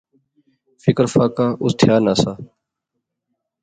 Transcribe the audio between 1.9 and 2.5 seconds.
نہسا